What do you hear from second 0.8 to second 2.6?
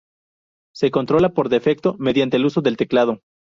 controla por defecto mediante el